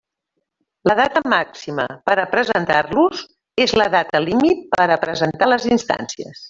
La 0.89 0.95
data 0.99 1.21
màxima 1.33 1.85
per 2.09 2.17
a 2.23 2.27
presentar-los 2.33 3.23
és 3.67 3.77
la 3.83 3.91
data 4.01 4.27
límit 4.27 4.69
per 4.77 4.93
a 4.99 5.03
presentar 5.09 5.55
les 5.55 5.75
instàncies. 5.79 6.39